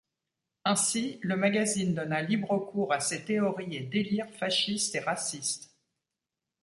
Ainsi, 0.65 1.19
le 1.21 1.35
magazine 1.35 1.93
donna 1.93 2.23
libre 2.23 2.57
cours 2.57 2.91
à 2.91 2.99
ses 2.99 3.23
théories 3.23 3.75
et 3.75 3.81
délires 3.83 4.31
fascistes 4.33 4.95
et 4.95 4.99
racistes. 4.99 5.77